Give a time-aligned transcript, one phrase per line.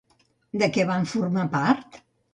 [0.61, 2.01] De què van formar part?